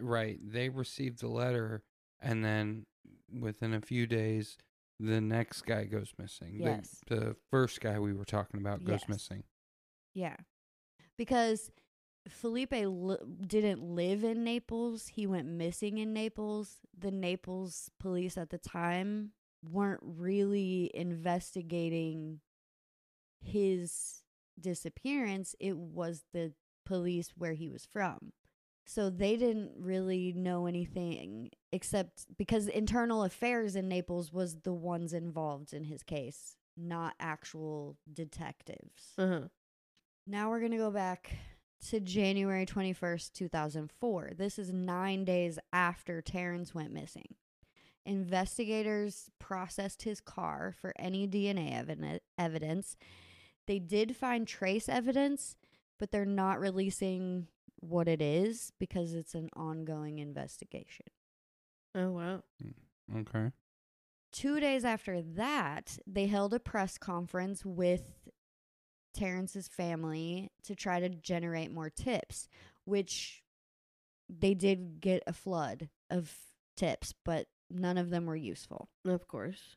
[0.00, 0.40] Right.
[0.42, 1.84] They receive the letter,
[2.18, 2.86] and then
[3.30, 4.56] within a few days,
[5.00, 6.58] the next guy goes missing.
[6.58, 7.00] The- Yes.
[7.06, 9.08] The, first guy we were talking about goes Yes.
[9.08, 9.44] missing.
[10.14, 10.36] Yeah.
[11.16, 11.70] Because
[12.28, 15.08] Felipe li- didn't live in Naples.
[15.08, 16.78] He went missing in Naples.
[16.96, 19.32] The Naples police at the time
[19.64, 22.40] weren't really investigating
[23.40, 24.22] his
[24.60, 25.54] disappearance.
[25.60, 26.52] It was the
[26.84, 28.32] police where he was from.
[28.88, 35.12] So they didn't really know anything except because internal affairs in Naples was the ones
[35.12, 39.12] involved in his case, not actual detectives.
[39.18, 39.48] Uh-huh.
[40.26, 41.36] Now we're going to go back
[41.90, 44.30] to January 21st, 2004.
[44.38, 47.34] This is nine days after Terrance went missing.
[48.06, 52.96] Investigators processed his car for any DNA evi- evidence.
[53.66, 55.56] They did find trace evidence,
[55.98, 57.48] but they're not releasing
[57.80, 61.06] what it is because it's an ongoing investigation.
[61.94, 62.42] Oh wow.
[62.62, 63.52] Mm, okay.
[64.32, 68.28] Two days after that, they held a press conference with
[69.14, 72.48] Terrance's family to try to generate more tips,
[72.84, 73.42] which
[74.28, 76.32] they did get a flood of
[76.76, 78.88] tips, but none of them were useful.
[79.04, 79.76] Of course.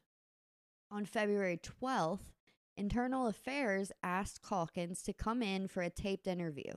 [0.92, 2.34] On February 12th,
[2.76, 6.74] Internal Affairs asked Calkins to come in for a taped interview.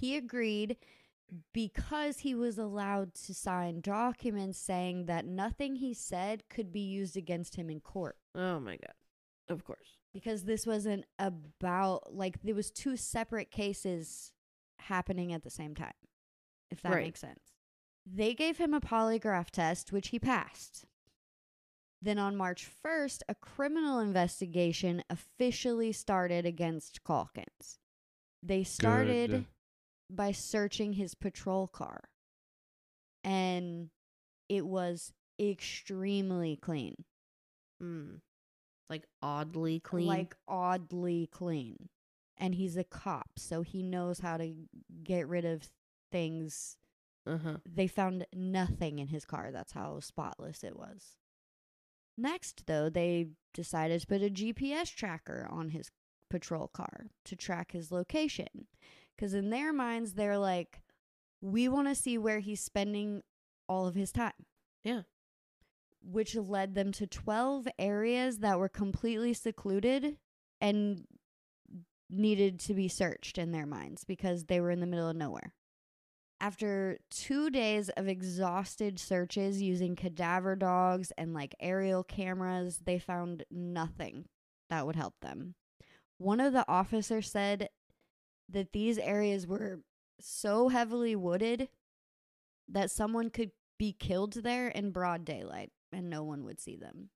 [0.00, 0.76] He agreed
[1.52, 7.16] because he was allowed to sign documents saying that nothing he said could be used
[7.16, 8.16] against him in court.
[8.34, 8.94] Oh my god.
[9.48, 9.98] Of course.
[10.12, 14.32] Because this wasn't about, like, there was two separate cases
[14.80, 15.92] happening at the same time,
[16.70, 17.04] if that Right.
[17.04, 17.52] makes sense.
[18.06, 20.84] They gave him a polygraph test, which he passed.
[22.02, 27.78] Then on March 1st, a criminal investigation officially started against Calkins.
[28.42, 29.46] They started Good.
[30.10, 32.04] By searching his patrol car,
[33.24, 33.90] and
[34.48, 37.04] it was extremely clean.
[37.82, 38.20] Mm.
[38.88, 40.06] Like oddly clean.
[40.06, 41.88] like oddly clean.
[42.36, 44.54] And he's a cop, so he knows how to
[45.04, 45.68] get rid of
[46.10, 46.76] things.
[47.26, 47.58] uh-huh.
[47.66, 49.50] They found nothing in his car.
[49.52, 51.16] That's how spotless it was.
[52.16, 55.90] Next, though, they decided to put a GPS tracker on his
[56.30, 58.66] patrol car to track his location.
[59.20, 60.80] Because in their minds, they're like,
[61.42, 63.22] we want to see where he's spending
[63.68, 64.32] all of his time.
[64.82, 65.02] Yeah.
[66.02, 70.16] Which led them to 12 areas that were completely secluded
[70.58, 71.04] and
[72.08, 75.52] needed to be searched in their minds because they were in the middle of nowhere.
[76.40, 83.44] After two days of exhausted searches using cadaver dogs and like aerial cameras, they found
[83.50, 84.24] nothing
[84.70, 85.56] that would help them.
[86.16, 87.68] One of the officers said
[88.52, 89.80] that these areas were
[90.20, 91.68] so heavily wooded
[92.68, 97.08] that someone could be killed there in broad daylight and no one would see them.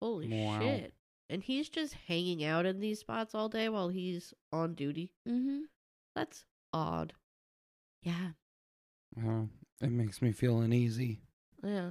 [0.00, 0.60] Holy Wow.
[0.60, 0.94] shit.
[1.28, 5.12] And he's just hanging out in these spots all day while he's on duty.
[5.28, 5.60] Mm-hmm.
[6.14, 7.12] That's odd.
[8.02, 8.30] Yeah.
[9.16, 9.44] Uh,
[9.80, 11.20] it makes me feel uneasy.
[11.62, 11.90] Yeah.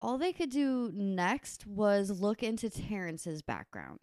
[0.00, 4.00] All they could do next was look into Terrance's background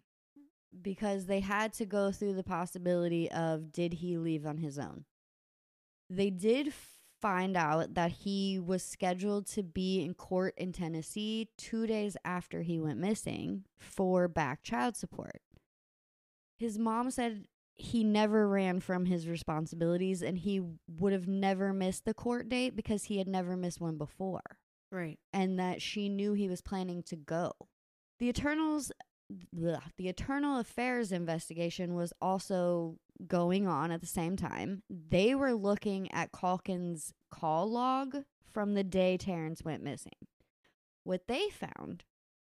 [0.80, 5.04] because they had to go through the possibility of did he leave on his own.
[6.08, 6.72] They did
[7.20, 12.62] find out that he was scheduled to be in court in Tennessee 2 days after
[12.62, 15.40] he went missing for back child support.
[16.58, 22.04] His mom said he never ran from his responsibilities and he would have never missed
[22.04, 24.58] the court date because he had never missed one before
[24.90, 25.18] Right.
[25.32, 27.52] and that she knew he was planning to go.
[28.18, 28.92] The Eternals
[29.52, 34.82] the Internal Affairs investigation was also going on at the same time.
[34.90, 40.12] They were looking at Calkin's call log from the day Terrance went missing.
[41.04, 42.04] What they found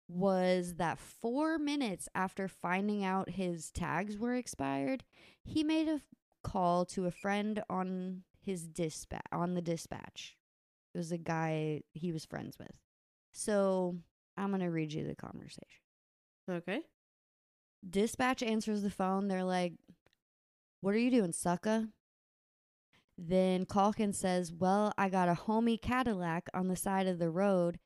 [0.07, 5.03] was that 4 minutes after finding out his tags were expired,
[5.43, 6.01] he made a
[6.43, 10.35] call to a friend on his dispatch on the dispatch.
[10.95, 12.75] It was a guy he was friends with.
[13.31, 13.97] So
[14.37, 15.67] I'm to read you the conversation.
[16.49, 16.81] Okay.
[17.87, 19.27] Dispatch answers the phone.
[19.27, 19.73] They're like,
[20.81, 21.87] What are you doing, sucker?
[23.17, 27.79] Then Calkin says, Well, I got a homie Cadillac on the side of the road,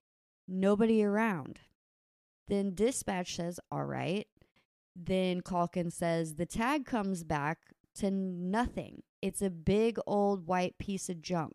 [0.48, 1.60] nobody around.
[2.48, 4.28] Then dispatch says, All right.
[4.96, 7.60] Then Calkin says, The tag comes back
[7.96, 9.04] to nothing.
[9.22, 11.54] It's a big old white piece of junk.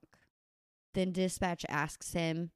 [0.95, 2.51] Then dispatch asks him,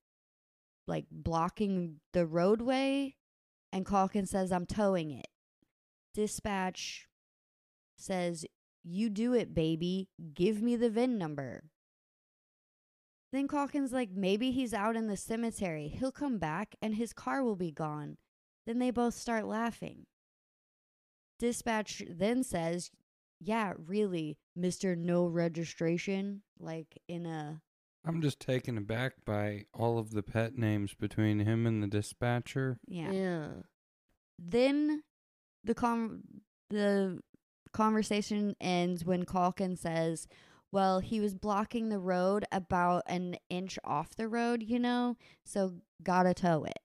[0.86, 3.14] like blocking the roadway,
[3.72, 5.28] and Calkin says, I'm towing it.
[6.14, 7.08] Dispatch
[7.96, 8.44] says,
[8.84, 10.08] You do it, baby.
[10.34, 11.64] Give me the VIN number.
[13.32, 15.88] Then Calkin's like, Maybe he's out in the cemetery.
[15.88, 18.18] He'll come back and his car will be gone.
[18.66, 20.06] Then they both start laughing.
[21.38, 22.90] Dispatch then says,
[23.40, 24.96] Yeah, really, Mr.
[24.96, 26.42] No Registration.
[26.60, 27.62] Like in a.
[28.04, 32.78] I'm just taken aback by all of the pet names between him and the dispatcher.
[32.86, 33.12] Yeah.
[33.12, 33.48] Yeah.
[34.38, 35.04] Then
[35.62, 36.22] the con
[36.70, 37.20] the
[37.72, 40.26] conversation ends when Calkin says,
[40.72, 45.80] "Well, he was blocking the road about an inch off the road, you know, so
[46.02, 46.78] gotta tow it."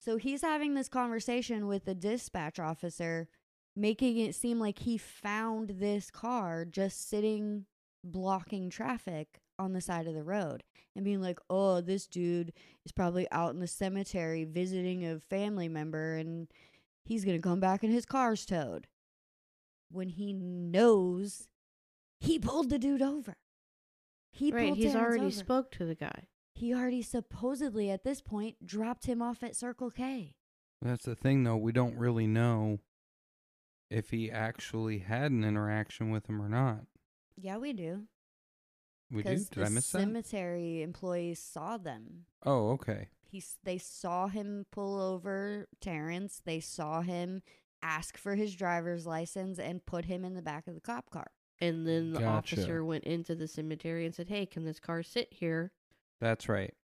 [0.00, 3.28] So he's having this conversation with the dispatch officer,
[3.76, 7.66] making it seem like he found this car just sitting
[8.02, 10.62] blocking traffic on the side of the road
[10.94, 12.52] and being like, "Oh, this dude
[12.84, 16.48] is probably out in the cemetery visiting a family member and
[17.04, 18.86] he's going to come back and his car's towed."
[19.90, 21.48] When he knows
[22.22, 23.36] he pulled the dude over.
[24.32, 24.68] He right.
[24.68, 25.30] pulled He's already over.
[25.30, 26.28] spoke to the guy.
[26.54, 30.36] He already supposedly at this point dropped him off at Circle K.
[30.80, 31.56] That's the thing, though.
[31.56, 32.78] We don't really know
[33.90, 36.86] if he actually had an interaction with him or not.
[37.36, 38.04] Yeah, we do.
[39.12, 39.28] We do?
[39.30, 40.00] Because Did I the miss that?
[40.00, 42.24] cemetery employees saw them.
[42.44, 43.08] Oh, okay.
[43.22, 46.40] He they saw him pull over Terrance.
[46.44, 47.42] They saw him
[47.82, 51.26] ask for his driver's license and put him in the back of the cop car.
[51.60, 52.56] And then the Gotcha.
[52.56, 55.72] officer went into the cemetery and said, Hey, can this car sit here?
[56.20, 56.74] That's right.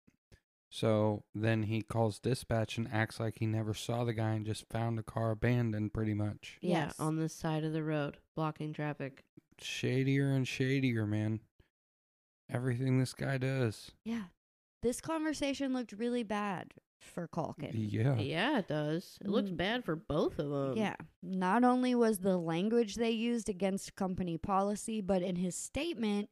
[0.69, 4.69] So then he calls dispatch and acts like he never saw the guy and just
[4.69, 6.57] found a car abandoned, pretty much.
[6.61, 6.99] Yeah, Yes.
[6.99, 9.23] on the side of the road, blocking traffic.
[9.59, 11.39] Shadier and shadier, man.
[12.51, 13.91] Everything this guy does.
[14.03, 14.23] Yeah.
[14.81, 17.71] This conversation looked really bad for Calkin.
[17.73, 18.17] Yeah.
[18.17, 19.17] Yeah, it does.
[19.21, 19.57] It looks Mm.
[19.57, 20.77] bad for both of them.
[20.77, 20.95] Yeah.
[21.21, 26.29] Not only was the language they used against company policy, but in his statement,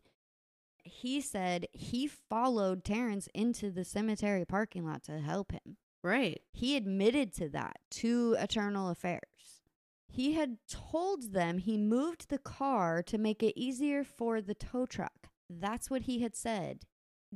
[0.83, 5.77] he said he followed Terrance into the cemetery parking lot to help him.
[6.03, 6.41] Right.
[6.53, 9.61] He admitted to that to Internal Affairs.
[10.07, 14.85] He had told them he moved the car to make it easier for the tow
[14.85, 15.29] truck.
[15.49, 16.79] That's what he had said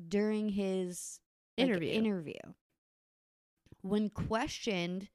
[0.08, 1.20] during his
[1.58, 1.92] like, Interview.
[1.92, 2.40] interview.
[3.82, 5.10] When questioned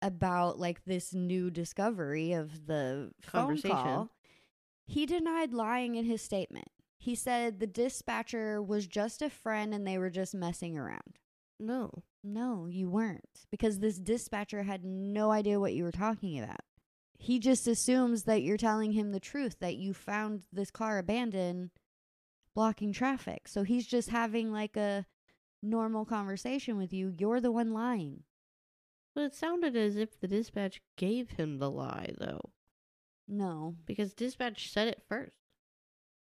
[0.00, 3.76] about like this new discovery of the phone Conversation.
[3.76, 4.10] call,
[4.86, 6.68] he denied lying in his statement.
[6.98, 11.18] He said the dispatcher was just a friend and they were just messing around.
[11.58, 11.90] No.
[12.24, 13.46] No, you weren't.
[13.50, 16.60] Because this dispatcher had no idea what you were talking about.
[17.18, 21.70] He just assumes that you're telling him the truth, that you found this car abandoned
[22.54, 23.48] blocking traffic.
[23.48, 25.06] So he's just having like a
[25.62, 27.08] normal conversation with you.
[27.16, 28.22] You're the one lying.
[29.14, 32.40] But it sounded as if the dispatch gave him the lie, though,
[33.28, 33.76] No.
[33.84, 35.36] because dispatch said it first.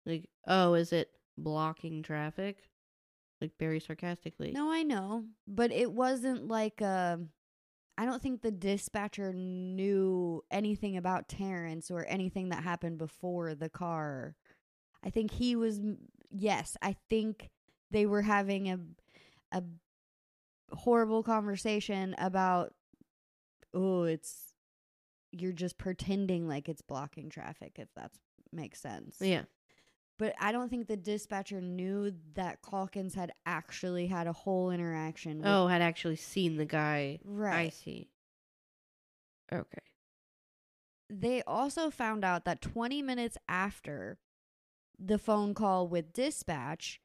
[0.04, 2.58] Like, oh, is it blocking traffic?
[3.40, 4.50] Like very sarcastically.
[4.52, 7.16] No, I know, but it wasn't like uh
[7.96, 13.68] I don't think the dispatcher knew anything about Terrance or anything that happened before the
[13.68, 14.36] car.
[15.04, 15.80] I think he was
[16.30, 17.50] yes, I think
[17.90, 18.78] they were having a
[19.52, 19.62] a
[20.72, 22.72] horrible conversation about
[23.74, 24.54] oh, it's
[25.32, 28.10] you're just pretending like it's blocking traffic if that
[28.52, 29.16] makes sense.
[29.20, 29.42] Yeah.
[30.18, 35.38] But I don't think the dispatcher knew that Calkins had actually had a whole interaction.
[35.38, 37.20] With, Oh, had actually seen the guy.
[37.24, 37.66] Right.
[37.66, 38.10] I see.
[39.50, 39.78] Okay.
[41.08, 44.18] They also found out that 20 minutes after
[45.02, 47.00] the phone call with dispatch,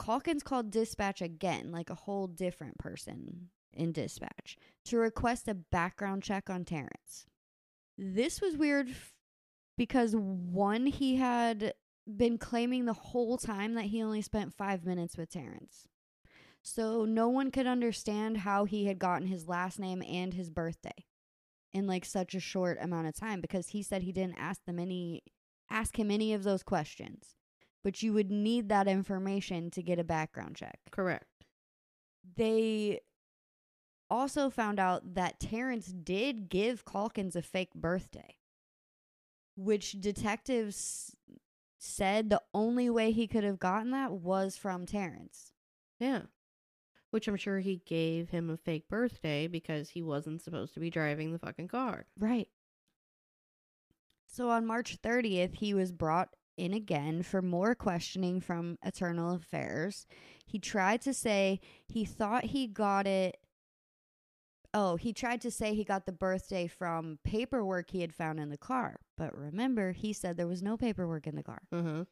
[0.00, 4.56] Calkins called dispatch again, like a whole different person in dispatch,
[4.86, 7.26] to request a background check on Terrance.
[7.96, 9.14] This was weird f-
[9.78, 11.74] because one, he had
[12.16, 15.86] been claiming the whole time that he only spent five minutes with Terrance.
[16.62, 21.06] So no one could understand how he had gotten his last name and his birthday
[21.72, 24.78] in like such a short amount of time because he said he didn't ask them
[24.78, 25.22] any
[25.72, 27.36] ask him any of those questions.
[27.82, 30.78] But you would need that information to get a background check.
[30.92, 31.26] Correct.
[32.36, 33.00] They
[34.08, 38.36] also found out that Terrance did give Calkins a fake birthday,
[39.56, 41.16] which detectives
[41.78, 45.52] said the only way he could have gotten that was from Terrance.
[45.98, 46.22] Yeah.
[47.10, 50.90] Which I'm sure he gave him a fake birthday because he wasn't supposed to be
[50.90, 52.06] driving the fucking car.
[52.18, 52.48] Right.
[54.32, 60.06] So on March 30th, he was brought in again for more questioning from Internal Affairs.
[60.46, 63.36] He tried to say he thought he got it.
[64.72, 68.48] Oh, he tried to say he got the birthday from paperwork he had found in
[68.48, 69.00] the car.
[69.18, 71.60] But remember, he said there was no paperwork in the car.
[71.70, 72.04] Uh-huh.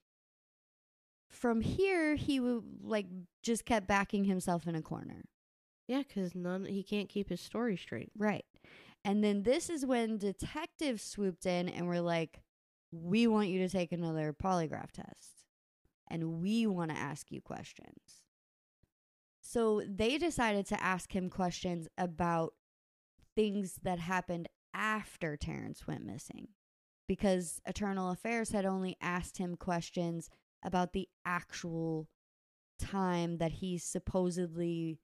[1.31, 3.07] From here, he would like
[3.43, 5.25] just kept backing himself in a corner.
[5.89, 8.11] Yeah, because none he can't keep his story straight.
[8.17, 8.45] Right.
[9.05, 12.43] And then this is when detectives swooped in and were like,
[12.93, 15.47] we want you to take another polygraph test
[16.11, 18.25] and we want to ask you questions.
[19.41, 22.55] So they decided to ask him questions about
[23.35, 26.49] things that happened after Terrance went missing
[27.09, 30.29] because Internal Affairs had only asked him questions
[30.65, 32.09] about the actual
[32.79, 34.99] time that he supposedly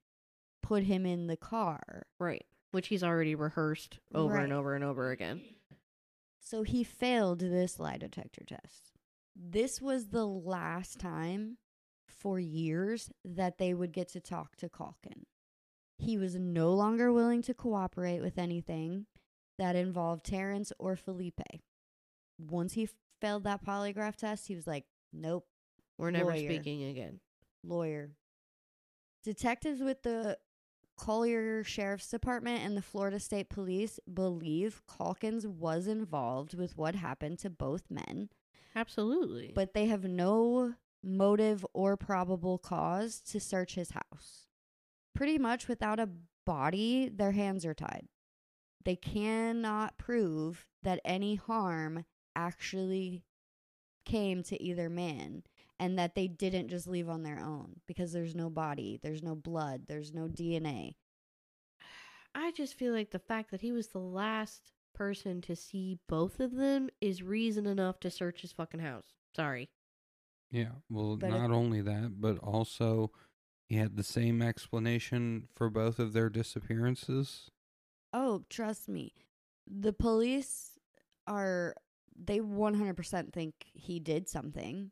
[0.61, 2.03] put him in the car.
[2.19, 2.45] Right.
[2.71, 5.41] Which he's already rehearsed over and over and over again.
[6.39, 8.91] So he failed this lie detector test.
[9.35, 11.57] This was the last time
[12.07, 15.25] for years that they would get to talk to Calkin.
[15.97, 19.05] He was no longer willing to cooperate with anything
[19.57, 21.41] that involved Terrance or Felipe.
[22.39, 22.87] Once he
[23.19, 25.45] failed that polygraph test, he was like, nope,
[25.97, 26.45] We're never Lawyer.
[26.49, 27.19] speaking again.
[27.63, 28.11] lawyer.
[29.23, 30.37] Detectives with the
[30.97, 37.39] Collier Sheriff's Department and the Florida State Police believe Calkins was involved with what happened
[37.39, 38.29] to both men,
[38.75, 39.51] Absolutely.
[39.55, 40.73] but they have no
[41.03, 44.47] motive or probable cause to search his house.
[45.15, 46.09] Pretty much without a
[46.45, 48.07] body, their hands are tied.
[48.83, 53.23] They cannot prove that any harm actually
[54.05, 55.43] came to either man
[55.79, 59.35] and that they didn't just leave on their own because there's no body, there's no
[59.35, 60.95] blood, there's no DNA.
[62.35, 66.39] I just feel like the fact that he was the last person to see both
[66.39, 69.05] of them is reason enough to search his fucking house.
[69.35, 69.69] Sorry.
[70.51, 70.71] Yeah.
[70.89, 73.11] Well, But it- not only that, but also
[73.67, 77.49] he had the same explanation for both of their disappearances.
[78.13, 79.13] Oh, trust me.
[79.67, 80.77] The police
[81.27, 81.75] are
[82.15, 84.91] they 100% think he did something.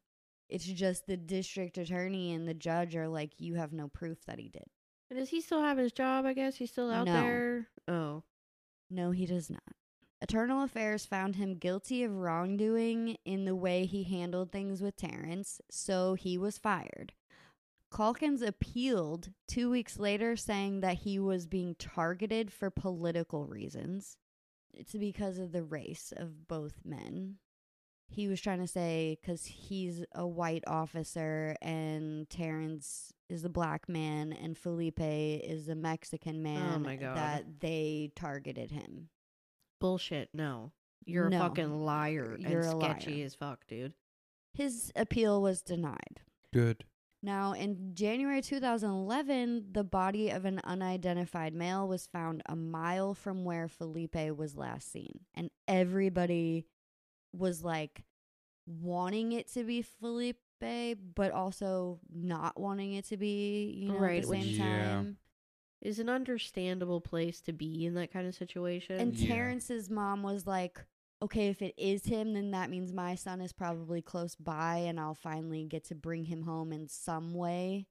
[0.49, 4.39] It's just the district attorney and the judge are like you have no proof that
[4.39, 4.65] he did.
[5.09, 6.25] And does he still have his job?
[6.25, 7.13] I guess he's still out No.
[7.13, 7.67] there.
[7.87, 8.23] Oh.
[8.89, 9.61] No, he does not.
[10.21, 15.61] Internal Affairs found him guilty of wrongdoing in the way he handled things with Terrance,
[15.69, 17.13] so he was fired.
[17.93, 24.17] Calkins appealed two weeks later, saying that he was being targeted for political reasons.
[24.73, 27.37] It's because of the race of both men.
[28.07, 33.89] He was trying to say because he's a white officer and Terrance is a black
[33.89, 37.17] man and Felipe is a Mexican oh man Oh my God.
[37.17, 39.09] that they targeted him.
[39.81, 40.29] Bullshit.
[40.33, 40.71] No.
[41.05, 41.37] You're No.
[41.37, 43.25] a fucking liar You're a and sketchy liar.
[43.25, 43.93] as fuck, dude.
[44.53, 46.21] His appeal was denied.
[46.53, 46.85] Good.
[47.21, 53.43] Now, in January 2011, the body of an unidentified male was found a mile from
[53.43, 55.21] where Felipe was last seen.
[55.33, 56.67] And everybody
[57.37, 58.03] was like
[58.65, 64.17] wanting it to be Felipe, but also not wanting it to be, you know, Right,
[64.17, 64.85] at the which- same Yeah.
[64.85, 65.17] time.
[65.81, 68.99] Is an understandable place to be in that kind of situation.
[68.99, 69.27] And Yeah.
[69.35, 70.83] Terrance's mom was like,
[71.21, 74.99] okay, if it is him, then that means my son is probably close by and
[74.99, 77.85] I'll finally get to bring him home in some way.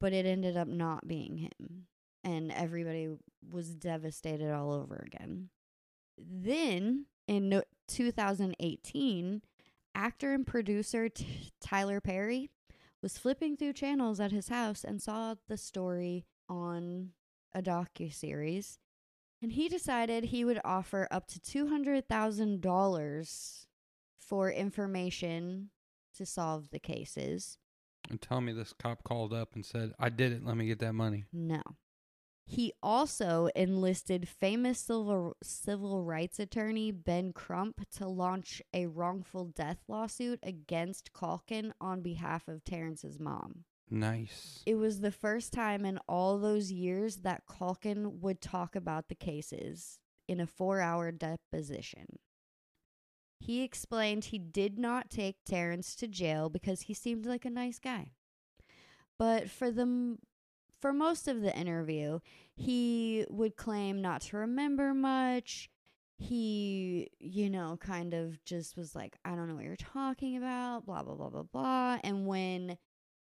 [0.00, 1.86] But it ended up not being him.
[2.24, 3.14] And everybody
[3.48, 5.50] was devastated all over again.
[6.18, 9.42] Then in no- 2018,
[9.94, 12.50] actor and producer T- Tyler Perry
[13.02, 17.10] was flipping through channels at his house and saw the story on
[17.54, 18.78] a docu-series
[19.44, 23.66] and he decided he would offer up to $200,000
[24.18, 25.68] for information
[26.16, 27.58] to solve the cases.
[28.08, 30.46] And tell me this cop called up and said, I did it.
[30.46, 31.26] Let me get that money.
[31.30, 31.60] No.
[32.46, 39.78] He also enlisted famous civil civil rights attorney Ben Crump to launch a wrongful death
[39.88, 43.64] lawsuit against Calkin on behalf of Terrance's mom.
[43.90, 44.62] Nice.
[44.66, 49.14] It was the first time in all those years that Calkin would talk about the
[49.14, 52.18] cases in a four hour deposition.
[53.40, 57.78] He explained he did not take Terrance to jail because he seemed like a nice
[57.78, 58.12] guy.
[59.18, 60.18] But for the m-
[60.80, 62.20] for most of the interview,
[62.54, 65.70] he would claim not to remember much.
[66.16, 70.86] He, you know, kind of just was like, I don't know what you're talking about,
[70.86, 71.98] blah blah blah blah blah.
[72.04, 72.78] And when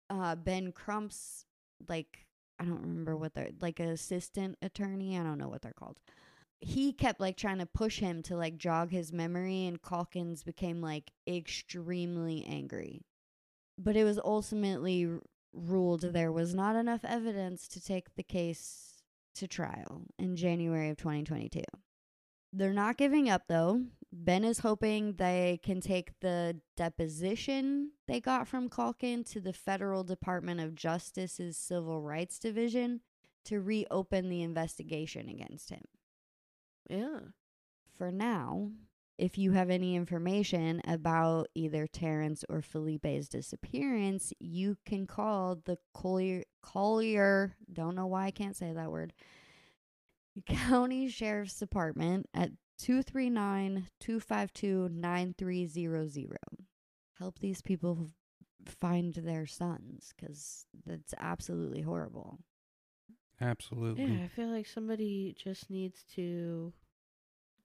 [0.10, 1.46] uh Ben Crump's
[1.90, 2.26] like
[2.60, 5.98] I don't remember what they're like assistant attorney, I don't know what they're called.
[6.60, 10.82] He kept like trying to push him to like jog his memory and Calkins became
[10.82, 13.02] like extremely angry.
[13.78, 15.08] But it was ultimately
[15.54, 19.02] ruled there was not enough evidence to take the case
[19.36, 21.62] to trial in January of 2022.
[22.54, 23.84] They're not giving up though.
[24.12, 30.04] Ben is hoping they can take the deposition they got from Calkin to the Federal
[30.04, 33.02] Department of Justice's Civil Rights Division
[33.46, 35.84] to reopen the investigation against him.
[36.90, 37.20] yeah.
[37.98, 38.72] For now,
[39.18, 45.78] if you have any information about either Terrance or Felipe's disappearance, you can call the
[45.94, 49.14] Collier, Collier, don't know why I can't say that word,
[50.46, 56.38] County Sheriff's Department at 239 252 9300.
[57.18, 58.08] Help these people
[58.66, 62.38] find their sons because that's absolutely horrible.
[63.42, 64.06] Absolutely.
[64.06, 66.74] Yeah, I feel like somebody just needs to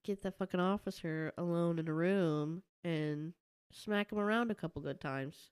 [0.04, 3.32] get the fucking officer alone in a room and
[3.72, 5.50] smack him around a couple good times.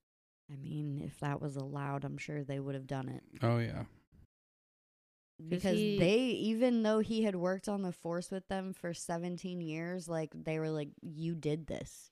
[0.52, 3.22] I mean, if that was allowed, I'm sure they would have done it.
[3.42, 3.84] Oh, yeah.
[5.48, 9.60] because he- they even though he had worked on the force with them for 17
[9.60, 12.10] years like they were like you did this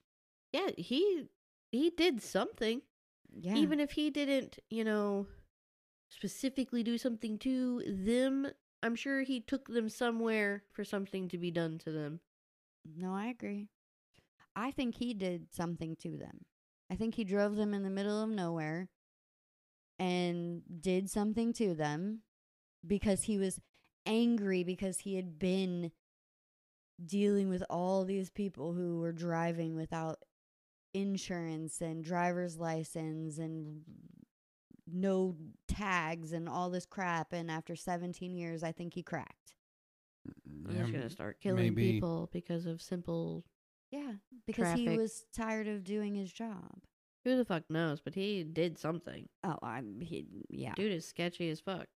[0.53, 1.27] Yeah, he
[1.71, 2.81] he did something.
[3.31, 5.27] yeah Even if he didn't, you know,
[6.09, 8.47] specifically do something to them,
[8.81, 12.21] I'm sure he took them somewhere for something to be done to them.
[12.85, 13.67] No i agree.
[14.55, 16.45] I think he did something to them.
[16.91, 18.89] I think he drove them in the middle of nowhere
[19.97, 22.21] and did something to them
[22.85, 23.59] because he was
[24.05, 25.91] angry because he had been
[27.05, 30.19] dealing with all these people who were driving without
[30.93, 33.81] insurance and driver's license and
[34.91, 35.35] no
[35.67, 37.31] tags and all this crap.
[37.31, 39.38] And after 17 years I think he cracked.
[40.67, 43.45] I'm Yeah, just gonna start killing maybe- people because of simple.
[43.91, 44.13] Yeah,
[44.45, 44.99] because he Traffic.
[44.99, 46.83] was tired of doing his job.
[47.25, 47.99] Who the fuck knows?
[47.99, 49.27] But he did something.
[49.43, 50.73] Oh, I'm he yeah.
[50.75, 51.87] Dude is sketchy as fuck.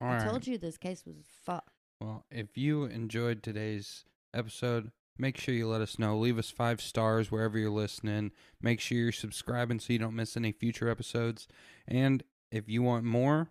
[0.00, 0.28] All I right.
[0.28, 1.70] told you this case was fuck.
[2.00, 6.16] Well, if you enjoyed today's episode, make sure you let us know.
[6.18, 8.32] Leave us five stars wherever you're listening.
[8.62, 11.46] Make sure you're subscribing so you don't miss any future episodes.
[11.86, 13.50] And if you want more,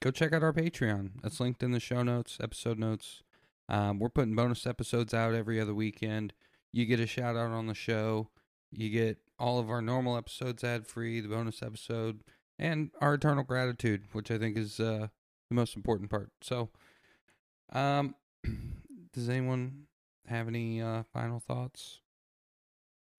[0.00, 1.20] go check out our Patreon.
[1.22, 3.22] That's linked in the show notes, episode notes.
[3.70, 6.34] Um, we're putting bonus episodes out every other weekend.
[6.72, 8.28] You get a shout out on the show.
[8.72, 12.22] You get all of our normal episodes ad free, the bonus episode,
[12.58, 15.08] and our eternal gratitude, which I think is uh,
[15.48, 16.30] the most important part.
[16.42, 16.70] So,
[17.72, 18.16] um,
[19.12, 19.86] does anyone
[20.26, 22.00] have any uh, final thoughts?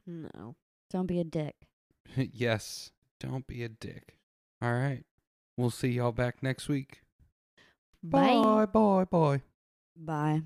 [0.05, 0.55] No.
[0.89, 1.55] Don't be a dick.
[2.15, 4.17] yes, don't be a dick.
[4.61, 5.05] All right.
[5.57, 7.01] We'll see y'all back next week.
[8.03, 8.65] Bye.
[8.65, 9.41] bye, bye.
[10.05, 10.41] Bye.